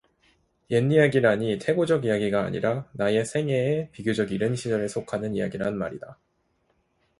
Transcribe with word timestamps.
옛이야기라니 0.71 1.59
태고적 1.59 2.05
이야기가 2.05 2.41
아니라 2.43 2.89
나의 2.95 3.23
생애의 3.23 3.91
비교적 3.91 4.31
이른 4.31 4.55
시절에 4.55 4.87
속하는 4.87 5.35
이야기란 5.35 5.77
말이다. 5.77 6.17